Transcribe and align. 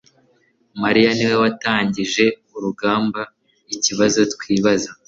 mariya 0.81 1.09
niwe 1.15 1.35
watangije 1.43 2.25
urugamba 2.55 3.21
ikibazo 3.75 4.19
twibaza 4.33 4.89